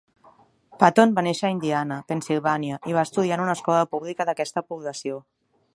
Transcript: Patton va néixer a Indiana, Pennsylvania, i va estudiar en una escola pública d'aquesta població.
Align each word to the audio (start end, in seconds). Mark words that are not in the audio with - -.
Patton 0.83 1.11
va 1.19 1.23
néixer 1.27 1.45
a 1.49 1.51
Indiana, 1.55 1.97
Pennsylvania, 2.13 2.81
i 2.93 2.97
va 2.99 3.05
estudiar 3.09 3.39
en 3.39 3.45
una 3.47 3.57
escola 3.61 3.87
pública 3.95 4.31
d'aquesta 4.31 4.67
població. 4.73 5.25